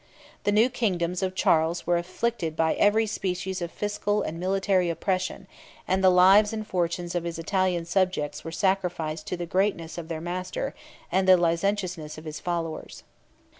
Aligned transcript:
The 0.45 0.51
new 0.51 0.67
kingdoms 0.67 1.21
of 1.21 1.35
Charles 1.35 1.85
were 1.85 1.95
afflicted 1.97 2.55
by 2.55 2.73
every 2.73 3.05
species 3.05 3.61
of 3.61 3.69
fiscal 3.69 4.23
and 4.23 4.39
military 4.39 4.89
oppression; 4.89 5.41
40 5.85 5.85
and 5.89 6.03
the 6.03 6.09
lives 6.09 6.51
and 6.51 6.65
fortunes 6.65 7.13
of 7.13 7.23
his 7.23 7.37
Italian 7.37 7.85
subjects 7.85 8.43
were 8.43 8.51
sacrificed 8.51 9.27
to 9.27 9.37
the 9.37 9.45
greatness 9.45 9.99
of 9.99 10.07
their 10.07 10.19
master 10.19 10.73
and 11.11 11.27
the 11.27 11.37
licentiousness 11.37 12.17
of 12.17 12.25
his 12.25 12.39
followers. 12.39 13.03